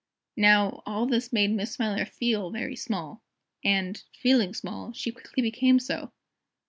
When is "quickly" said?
5.11-5.43